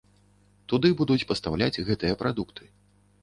[0.71, 2.63] Туды будуць пастаўляць гэтыя прадукты.